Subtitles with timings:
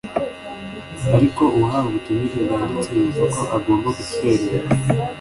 [1.17, 4.67] ariko uwahawe ubutumire bwanditse yumva ko agomba gutwerera.